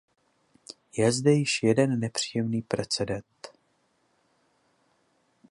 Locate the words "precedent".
2.61-3.47